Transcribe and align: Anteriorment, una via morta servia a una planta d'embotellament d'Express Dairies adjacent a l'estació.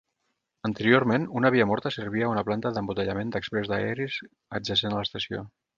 Anteriorment, 0.69 1.27
una 1.41 1.51
via 1.57 1.67
morta 1.73 1.93
servia 1.97 2.27
a 2.29 2.33
una 2.33 2.45
planta 2.49 2.73
d'embotellament 2.79 3.37
d'Express 3.37 3.73
Dairies 3.75 4.21
adjacent 4.61 4.97
a 4.99 5.03
l'estació. 5.03 5.51